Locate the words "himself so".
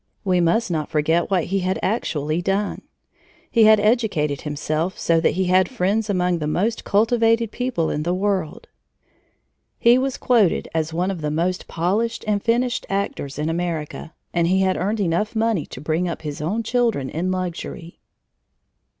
4.41-5.19